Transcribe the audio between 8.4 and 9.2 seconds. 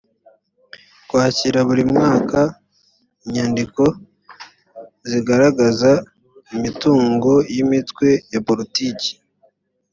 politiki